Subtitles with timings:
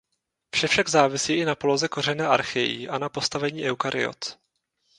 [0.55, 4.37] Vše však závisí i na poloze kořene archeí a na postavení eukaryot.